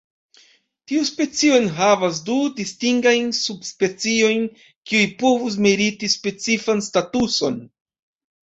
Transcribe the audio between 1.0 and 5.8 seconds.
specio enhavas du distingajn subspeciojn kiuj povus